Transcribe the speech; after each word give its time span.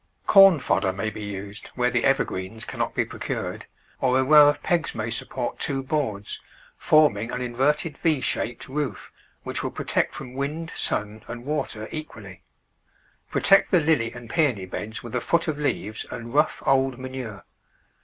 Corn 0.25 0.57
fodder 0.57 0.91
may 0.91 1.11
be 1.11 1.23
used 1.23 1.67
where 1.75 1.91
the 1.91 2.05
evergreens 2.05 2.65
cannot 2.65 2.95
be 2.95 3.05
procured, 3.05 3.67
or 3.99 4.17
a 4.17 4.23
row 4.23 4.49
of 4.49 4.63
pegs 4.63 4.95
may 4.95 5.11
support 5.11 5.59
two 5.59 5.83
boards, 5.83 6.39
forming 6.75 7.31
a 7.31 7.63
A 7.63 8.19
shaped 8.23 8.67
roof, 8.67 9.11
which 9.43 9.61
will 9.61 9.69
protect 9.69 10.15
from 10.15 10.33
wind, 10.33 10.71
sun, 10.73 11.23
and 11.27 11.45
water 11.45 11.87
equally. 11.91 12.41
Protect 13.29 13.69
the 13.69 13.79
Lily 13.79 14.11
and 14.11 14.27
Peony 14.27 14.65
beds 14.65 15.03
with 15.03 15.13
a 15.13 15.21
foot 15.21 15.47
of 15.47 15.59
leaves 15.59 16.07
and 16.09 16.33
rough, 16.33 16.63
old 16.65 16.97
manure. 16.97 17.45